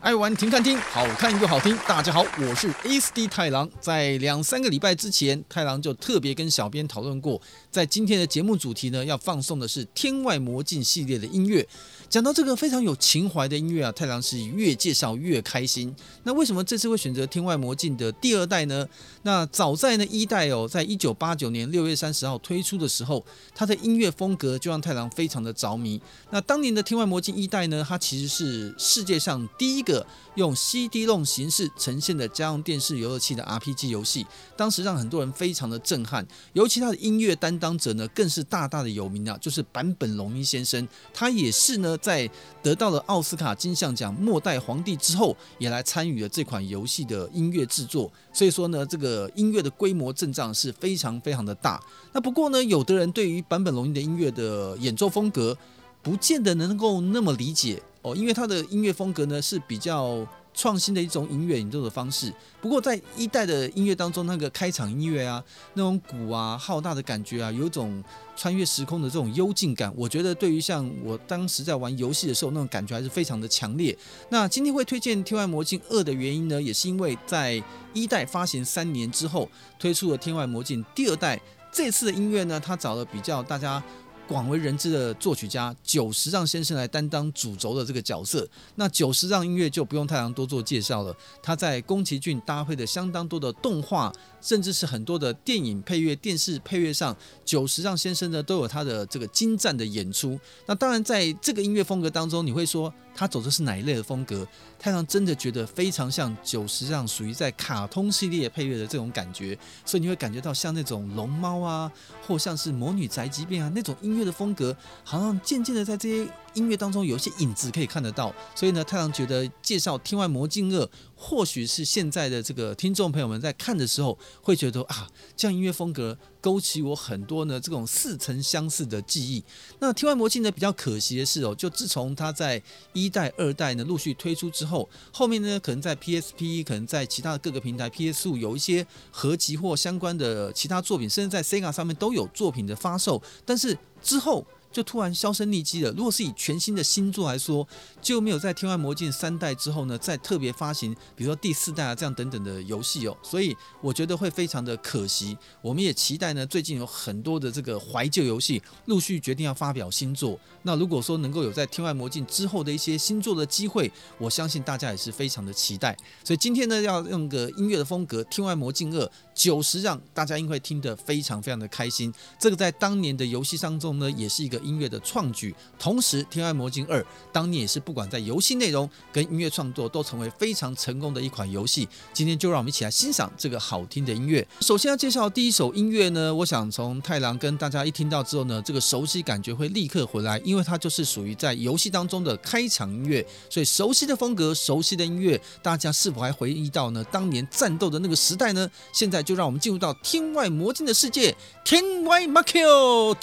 [0.00, 1.74] 爱玩停看听，好看又好听。
[1.88, 3.66] 大家好，我是 AD 太郎。
[3.80, 7.40] 在两三个礼拜之前，太郎就特别跟小编讨论过，
[7.70, 11.66] 在今天的节目主题呢，要放送的是《天外魔镜》系列的音乐。
[12.14, 15.92] 讲到这个非常有情怀的音乐啊，太郎是越介绍越开心。
[16.22, 18.88] 那为什么这次会选择《天外魔境》的第二代呢？
[19.22, 26.00] 那早在呢一代哦，在一九八九年六月三十号推出的时候，它的音乐风格就让太郎非常的着迷。
[26.30, 30.06] 那当年的《天外魔境》一代呢，它其实是世界上第一个
[30.36, 34.24] 用 CD r o 形式呈现的家用电视游乐器的 RPG 游戏，
[34.56, 36.24] 当时让很多人非常的震撼。
[36.52, 41.98] 尤其他的音乐担当者呢，更是大大的有名啊，就是坂本龙一先生，他也是呢。
[42.04, 42.28] 在
[42.62, 48.12] 得到了奥斯卡金像奖末代皇帝之后，也来参与了这款游戏的音乐制作。
[48.30, 51.82] 所以说呢，这个音乐的规模阵仗是非常非常的大。
[52.12, 55.56] 那不过呢，有的人对于坂本龙一的音乐的演奏风格，
[56.02, 60.26] 不见得能够那么理解哦，因为他的音乐风格呢是比较。
[60.54, 62.32] 创新的一种音乐演奏的方式。
[62.60, 65.42] 不过在一代的音乐当中，那个开场音乐啊，
[65.74, 68.02] 那种鼓啊，浩大的感觉啊，有一种
[68.36, 69.92] 穿越时空的这种幽静感。
[69.96, 73.96] 我觉得对于像我当时在玩游戏的时候，那种感觉还是非常的强烈。
[74.30, 81.40] 那今天会推荐《天外魔境二》的原因呢，也是因为在一代发行三年之后，推出了《天外魔境》第二代。
[81.72, 83.82] 这次的音乐呢，他找了比较大家。
[84.26, 91.14] 广为人知的作曲家久石让先生来担当主轴的这个角色，那久石让音乐就不用太郎多做介绍了。
[91.42, 100.38] 他在宫崎骏搭配的相当多的动画，甚至是很多的电影配乐、电视配乐上，久石让先生呢都有他的这个精湛的演出。
[100.66, 104.46] 那当然，在这个音乐风格当中，你会说他走的是哪一类的风格？
[104.78, 111.90] 太郎真的觉得非常像九十上属于在卡通系列配乐的这种感觉，所以你会感觉到像那种龙猫啊，
[112.26, 113.94] 或像是魔女宅急便啊那种。
[114.00, 129.42] 音乐的风格好像渐渐的在这些音乐当中有一些影子可以看得到，所以呢，太郎觉得介绍《天外魔镜二》，或许是现在的这个听众朋友们在看的时候会觉得啊，这样音乐风格勾起我很多呢这种似曾相似的记忆。
[129.80, 132.62] 那《天外魔镜》呢比较可惜的是哦，就自从它在
[132.92, 143.76] 一代、二代呢陆续推出之后，后面呢可能在 PSP，可能在其他的各个平台 PS 五有一些合集或相关的其他作品，甚至在 Sega 上面都有作品的发售，但是。
[144.04, 145.92] 之后就突然销声匿迹了。
[145.92, 147.66] 如果是以全新的新作来说，
[148.02, 153.16] 就没有在《天外魔境》三代之后呢，再特别发行，比如说第四代啊这样等等的游戏哦。
[153.22, 155.38] 所以我觉得会非常的可惜。
[155.62, 160.36] 我们也期待呢，最近有很多的这个怀旧游戏陆续决定要发表新作。
[160.62, 165.96] 那如果说能够有在《天外魔境》之后的一些新作的机会，我相信大家也是非常的期待。
[166.24, 169.04] 所以今天呢，要用个音乐的风格，《天外魔境二》。
[169.34, 172.14] 九十让大家应该听得非常非常的开心。
[172.38, 175.54] 这个在当年的游戏当中呢，也是一个音乐的创举。
[175.78, 177.00] 同时，《天外魔境二》
[177.32, 181.88] 当年也是不管在游戏内容跟音乐创作都成为非常成功的一款游戏。
[182.12, 184.46] 今天就让我们一起来欣赏这个好听的音乐。
[184.60, 193.26] 首先要介绍第一首音乐呢，我想从太郎跟大家一听到之后呢，这个熟悉感觉会立刻回来，因为它就是属于在游戏当中的开场音乐。
[193.50, 197.02] 所以熟悉的风格，熟悉的音乐，大家是否还回忆到呢？
[197.10, 198.70] 当年战斗的那个时代呢？
[198.92, 199.24] 现在。
[199.24, 201.32] 就让我们进入到天外魔境的世界，
[201.64, 203.22] 《天外魔境 Two》。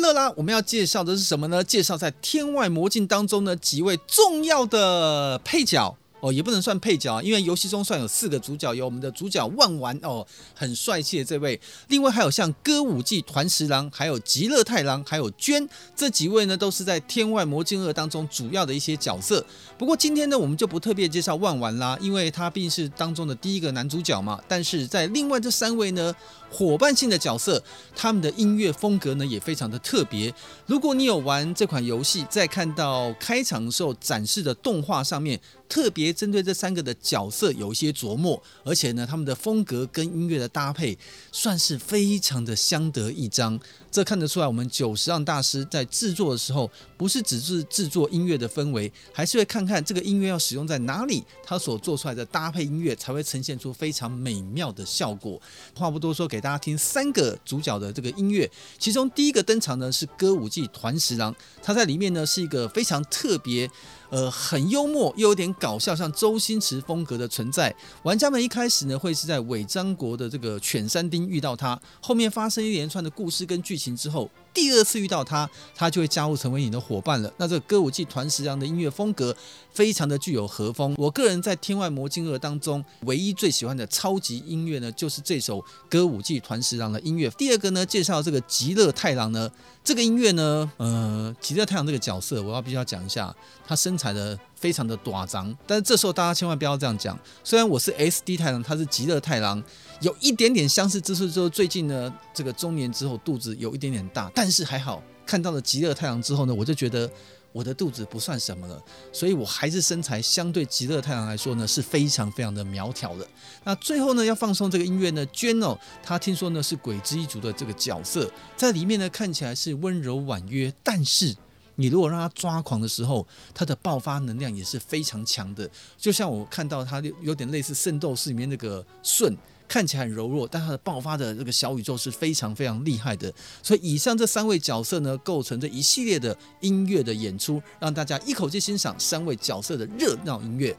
[0.00, 0.32] 乐啦！
[0.36, 1.62] 我们要介绍的是什么呢？
[1.62, 5.96] 介绍在《天外魔境》当中呢几位重要的配角。
[6.22, 10.24] 哦，也不能算配角啊，因为游戏中算有四个主角，有我们的主角万丸哦，
[10.54, 19.44] 很帅气的这位，另外还有像歌舞伎团十郎，还有极乐太郎，还有娟这几位呢，都是在《天外魔境二》当中主要的一些角色。
[19.76, 24.40] 不过今天呢，我们就不特别介绍万丸啦，因为他毕竟是当中的第一个男主角嘛。
[24.46, 26.14] 但是在另外这三位呢，
[26.52, 27.62] 伙伴性的角色，
[27.96, 30.32] 他们的音乐风格呢也非常的特别。
[30.66, 35.40] 如果你有玩这款游戏，在看到开场的时候展示的动画上面。
[35.68, 40.98] 特别针对这三个的角色有一些琢磨，而且呢，他们的风格跟音乐的搭配
[41.32, 43.58] 算是非常的相得益彰。
[43.92, 55.38] 这看得出来，我们久石让大师在制作的时候，不是只是制作音乐的氛围，还是会看看这个音乐要使用在哪里，他所做出来的搭配音乐才会呈现出非常美妙的效果。
[55.76, 63.70] 话不多说，给大家听三个主角的这个音乐，其中第一个登场呢是歌舞伎团十郎，他在里面呢是一个非常特别。
[64.12, 67.74] 呃，很幽默又有点搞笑，像周星驰风格的存在。
[68.02, 74.30] 玩家们一开始呢，会是在伪张国的这个犬山町遇到他，后面发生一连串的故事跟剧情之后。
[74.54, 77.32] 第二次遇到他，他就会加入成为你的伙伴了。
[77.38, 79.34] 那这个歌舞伎团十郎的音乐风格
[79.72, 80.94] 非常的具有和风。
[80.98, 87.30] 我个人在《天外魔镜二》当中唯一最喜欢的超级音乐呢，就是这首歌舞伎团十郎的音乐。
[87.30, 89.50] 第二个呢，介绍这个极乐太郎呢，
[89.82, 93.34] 这个音乐呢，呃，极乐太郎这个角色，我要必须要讲一下，
[93.66, 97.18] 他身材的非常的短长，但是这时候大家千万不要这样讲。
[97.42, 99.62] 虽然我是 SD 太郎，他是极乐太郎。
[100.02, 107.08] 有一点点相似之处，之后最近呢，这个中年之后肚子有一点点大，但是还好，看到了极乐太阳之后呢，我就觉得
[107.52, 108.82] 我的肚子不算什么了，
[109.12, 113.24] 所以我还是身材相对极乐太阳来说呢是非常非常的苗条的。
[113.62, 121.32] 那最后呢，要放松这个音乐呢，娟哦，她听说呢是鬼之一族的这个角色，在里面呢看起来是温柔婉约，但是
[121.76, 129.32] 你如果让他抓狂的时候，他的爆发能量也是非常强的，就像我看到他有点类似圣斗士里面那个舜。
[129.72, 133.32] 看起来很柔弱，但他的爆发的这个小宇宙是非常非常厉害的。
[133.62, 140.76] 所以以上这三位角色呢，构成这一系列的音乐的演出，让大家一口气欣赏三位角色的热闹音乐。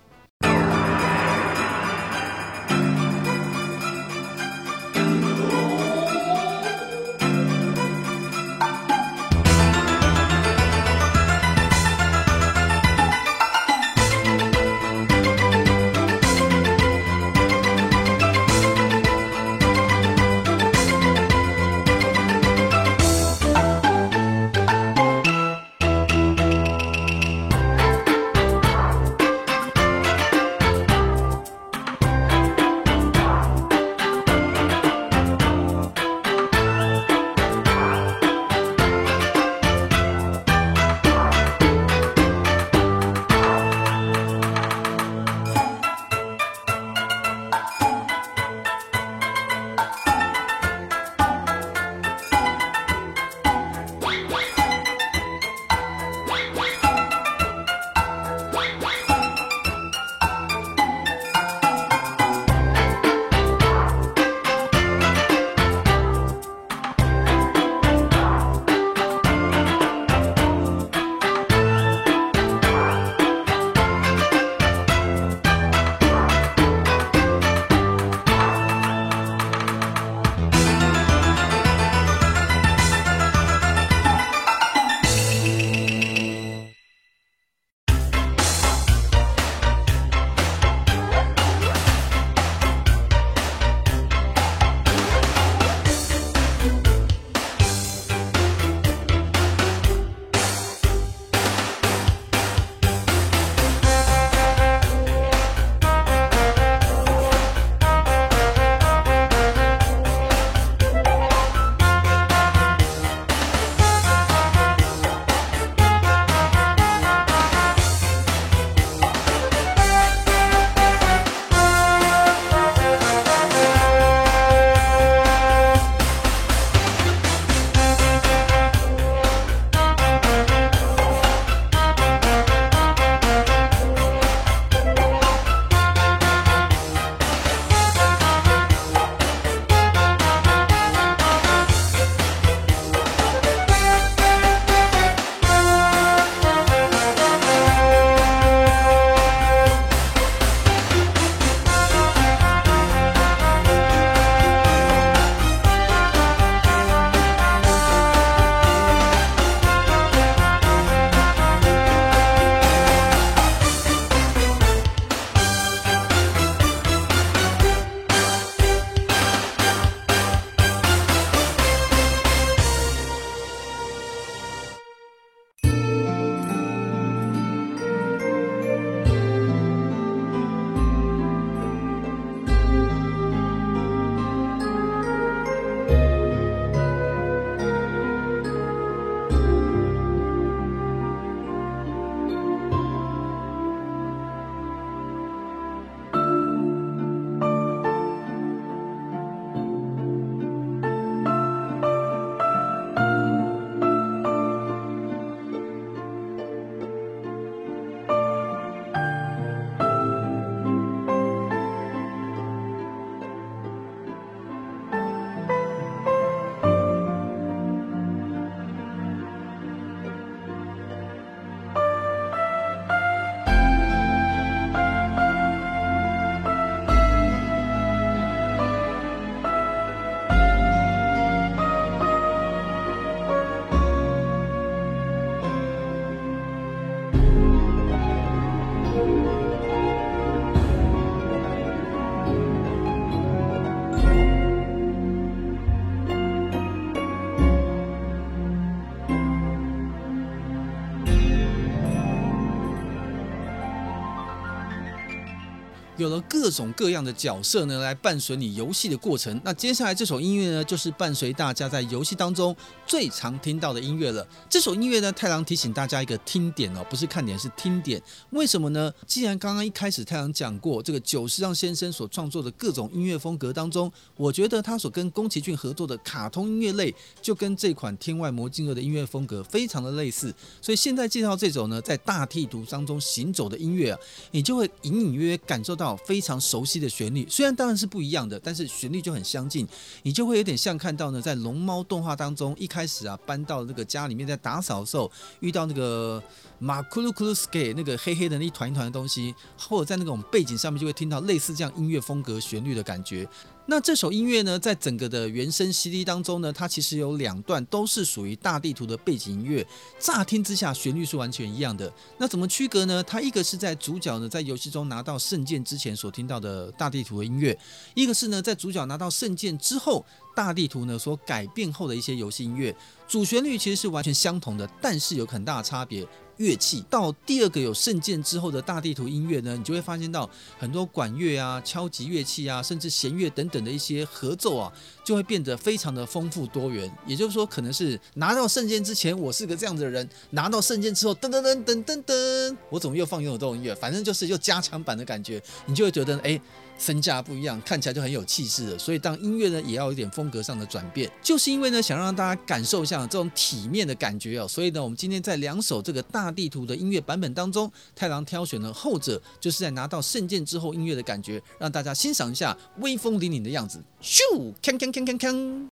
[256.04, 259.40] 有了各种各样的角色呢，来伴随你游戏的过程。
[259.45, 262.54] 那接下来这首音乐呢，就是伴随大家在游戏当中
[262.85, 264.28] 最常听到的音乐了。
[264.50, 268.04] 这首音乐呢，太郎提醒大家一个听点哦，不是看点，是听点。
[268.31, 268.92] 为什么呢？
[269.07, 280.35] 既然刚刚一开始太郎讲过，这个久石让先生所创作的各种音乐风格当中，我觉得他所跟宫崎骏合作的卡通音乐类，就跟这款《天外魔镜二》的音乐风格非常的类似。
[280.62, 284.00] 所以现在介绍这首呢，在大地图当中行走的音乐啊，
[284.31, 287.28] 你就会隐隐约约感受到非常熟悉的旋律。
[287.30, 289.68] 虽然当然是不一样的，但是旋律就很相近，
[290.04, 296.21] 你就会有点像看到呢，在龙猫动画当中一开始啊，搬到那个家里面在打扫的时候，遇到那个
[296.59, 303.28] 马库鲁库鲁斯给那个黑黑的那一团一团的东西，或者在那种背景上面就会听到类似这样音乐风格旋律的感觉。
[303.65, 309.65] 那这首音乐呢，在整个的原声 CD 当中呢，它其实有两段都是属于大地图的背景音乐。
[309.97, 311.91] 乍听之下，旋律是完全一样的。
[312.17, 313.01] 那怎么区隔呢？
[313.03, 317.57] 它一个是在主角呢在游戏中拿到圣剑之前所听到的大地图的音乐，
[317.93, 320.05] 一个是呢在主角拿到圣剑之后，
[320.35, 322.75] 大地图呢所改变后的一些游戏音乐。
[323.07, 326.05] 主旋律其实是完全相同的，但是有很大的差别。
[326.44, 334.71] 乐器到第二个有圣剑之后的大地图音乐呢，你就会发现到很多管乐啊、敲击乐器啊，甚至弦乐等等的一些合奏啊，
[335.06, 336.92] 就会变得非常的丰富多元。
[337.07, 343.73] 也就是说，可能是拿到圣剑之前，我是个这样子的人；拿到圣剑之后，噔噔噔噔噔噔，我怎么又放拥有这种音乐？
[343.76, 346.40] 反正就是又加强版的感觉，你就会觉得哎。
[346.77, 348.80] 身价不一样，看起来就很有气势了。
[348.80, 351.11] 所以当音乐呢，也要有点风格上的转变。
[351.21, 354.47] 就是因为呢，想让大家感受一下这种体面的感觉哦。
[354.47, 363.81] 所以呢，我们今天在两首这个大地图的音乐版本当中，太郎挑选了后者，就是在拿到圣剑之后音乐的感觉，让大家欣赏一下威风凛凛的样子。
[364.01, 364.21] 咻，
[364.61, 365.72] 锵锵锵锵锵。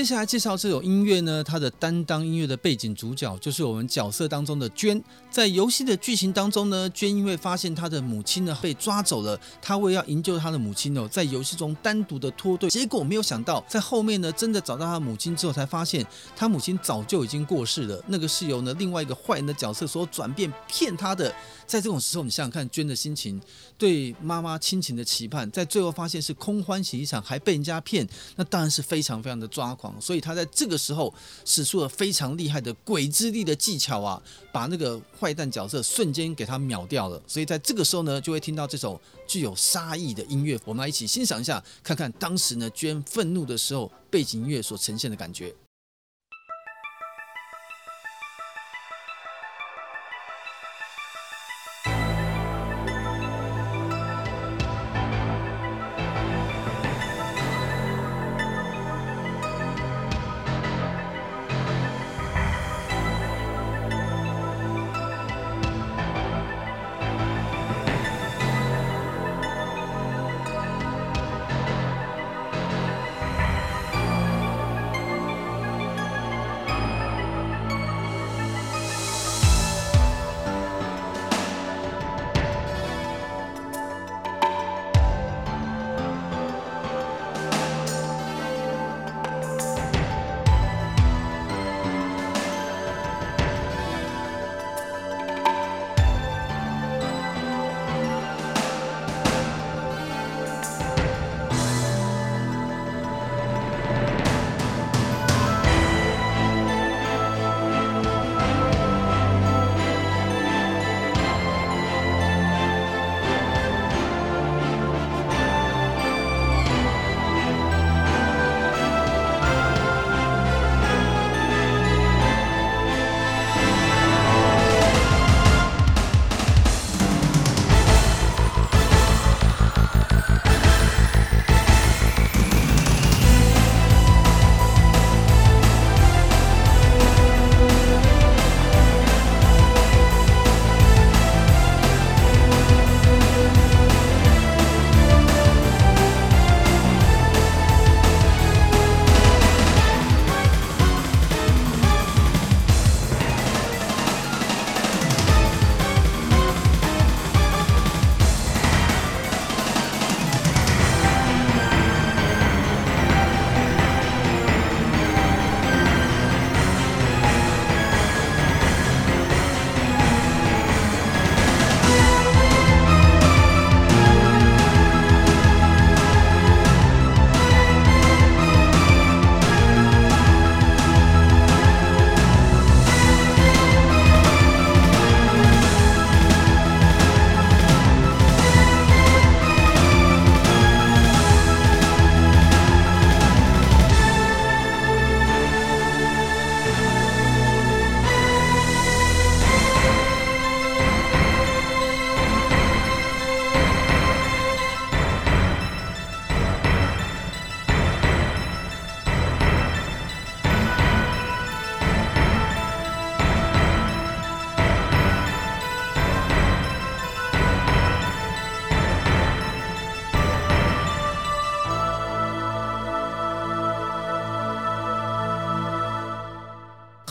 [0.00, 4.98] 接下来介绍这首音乐呢，它的担当音乐的背景主角就是我们角色当中的娟。
[5.30, 12.70] 在游戏的剧情当中呢，娟因为发现她的母亲呢被抓走了，她为要营救她的母亲哦，在游戏中单独的脱队。
[12.70, 16.02] 结果没有想到，在后面呢，真的找到她母亲之后，才发现
[16.34, 18.02] 她母亲早就已经过世了。
[18.06, 21.30] 那个是由呢另外一个坏人的角色所转变骗她的。
[21.66, 23.38] 在这种时候，你想想看，娟的心情，
[23.76, 29.89] 对妈妈亲情的期盼，在最后发现是空欢喜一场，还被人家骗，那当然是非常非常的抓狂。
[29.98, 31.12] 所以他在这个时候
[31.46, 37.22] 使出了非常厉害的鬼之力的技巧啊，把那个坏蛋角色瞬间给他秒掉了。
[37.26, 40.60] 所以在这个时候呢，就会听到这首具有杀意的音乐。
[40.66, 45.54] 我们来一起欣赏一下，看看当时呢娟愤怒的时候背景音乐所呈现的感觉。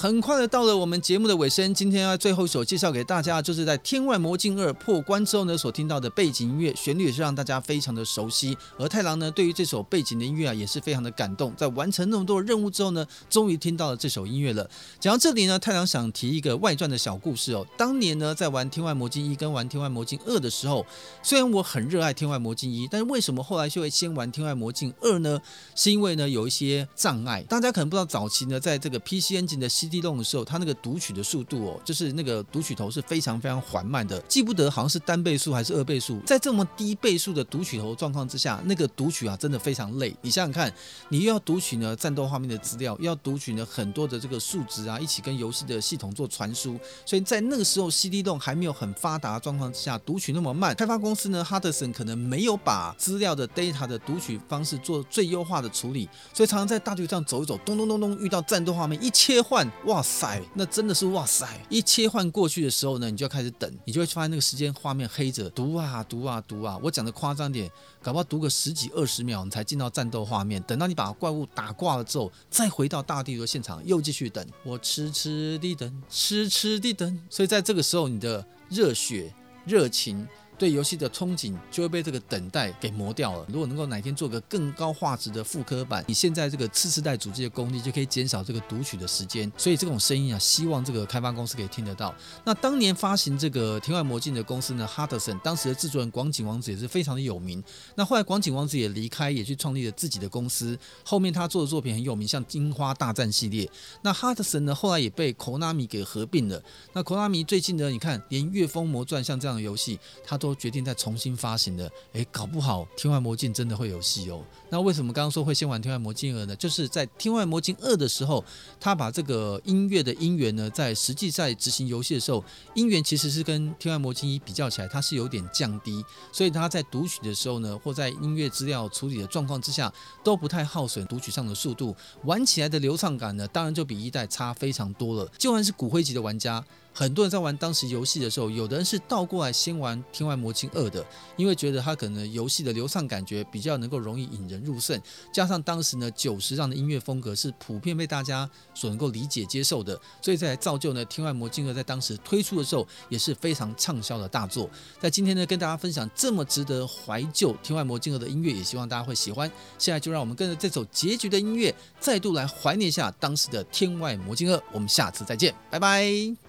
[0.09, 8.57] 很快的到了我们节目的尾声，今天要最后一首介绍给大家，就是在《天外魔镜二》破关之后呢，所听到的背景音乐，旋律也是让大家非常的熟悉。
[8.79, 11.53] 而太郎呢，对于这首背景的音乐啊，也是非常的感动。
[11.55, 14.67] 在完成那么多的任务之后呢，终于听到了这首音乐了。
[14.99, 17.63] 讲到这里呢，太郎想提一个外传的小故事哦。
[17.77, 20.83] 当年呢，在玩《天外魔镜一》跟玩《天外魔镜二》的时候，
[21.21, 25.39] 虽然我很热爱《天外魔镜一》，但是为什么后来就会先玩《天外魔镜二》呢？
[25.75, 27.43] 是因为呢，有一些障碍。
[27.43, 36.19] 大家可能不知道，早期呢，在这个 PC Engine 的 CD 动的时候，它那个读取的速度哦，就是那个读取头是非常非常缓慢的，记不得好像是单倍速还是二倍速。
[36.25, 40.15] 在这么低倍数的读取头状况之下，那个读取啊真的非常累。
[40.21, 40.73] 你想想看，
[41.09, 46.79] 你又要读取呢战斗画面的资料，又要读取呢很多的这个数值啊，一起跟游戏的系统做传输。
[47.05, 60.39] 所以在那个时候，CD 动还没有很发达状况之下，读取那么慢，开发公司呢，Hudson 可能没有把资料的 data 的读取方式做最优化的处理，所以常常在大地上走一走，咚咚咚咚，遇到战斗画面一切换，哇塞！
[60.53, 61.47] 那真的是哇塞！
[61.67, 66.79] 一切换过去的时候呢，你就要开始等，你就会发现那个时间画面黑着，读啊读啊读啊。
[66.83, 67.67] 我讲的夸张点，
[67.99, 70.61] 搞不好读个十几二十秒，你才进到战斗画面。
[70.61, 74.45] 等到你把怪物打挂了之后，再回到大地图现场，又继续等。
[74.63, 77.19] 我痴痴地等，痴痴地等。
[77.27, 79.33] 所以在这个时候，你的热血、
[79.65, 80.27] 热情。
[80.59, 83.45] 对游戏的憧憬就会被这个等待给磨掉了。
[83.47, 89.49] 如果能够哪天做个更高画质的复刻版，你现在这个次世代主机的功力就可以减少这个读取的时间。
[89.57, 92.13] 所以这种声音啊，希望这个开发公司可以听得到。
[92.43, 97.63] 那当年发行这个《天外魔境》的公司呢，Hudson 当时的制作人广井王子也是非常的有名。
[97.95, 100.77] 那后来广井王子也离开，也去创立了自己的公司。
[101.05, 103.69] 后面他做的作品很有名，像《樱花大战》系列。
[104.01, 106.61] 那 Hudson 呢，后来也被 Konami 给合并了。
[106.91, 110.48] 那 Konami 最近呢，你看连《月风魔传》像这样的游戏，他都。
[110.49, 114.43] 都决定再重新发行的，诶，搞不好《天外魔镜》真的会有戏哦。
[114.71, 116.55] 那为什么刚刚说会先玩《天外魔镜二》呢？
[116.55, 118.43] 就是在《天外魔镜二》的时候，
[118.79, 135.31] 他把这个音乐的音源呢，在实际在执行游戏的时候，音源其实是跟《天外魔镜一》比较起来，它是有点降低，所以他在读取的时候呢，或在音乐资料处理的状况之下，都不太耗损读取上的速度，玩起来的流畅感呢，当然就比一代差非常多了。
[135.37, 136.65] 就算是骨灰级的玩家。
[136.99, 141.01] 很多人在玩当时游戏的时候，有的人是倒过来先玩《天外魔境二》的，
[141.37, 154.69] 因为觉得它可能游戏的流畅感觉比较能够容易引人入胜，加上当时呢九十让的音乐风格是普遍被大家所能够理解接受的，所以再来造就呢《天外魔境二》在当时推出的时候也是非常畅销的大作。
[154.99, 159.49] 在今天呢跟大家分享这么值得怀旧《天外魔境二》的音乐，也希望大家会喜欢。
[159.77, 164.57] 现在就让我们跟着这首结局的音乐，再度来怀念一下当时的《天外魔境二》。
[164.73, 166.48] 我们下次再见，拜拜。